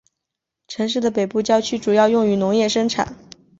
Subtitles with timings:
[0.67, 3.15] 城市的北部郊区主要用于农业生产。